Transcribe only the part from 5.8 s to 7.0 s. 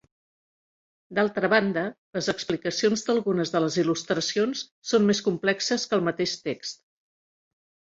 que el mateix text.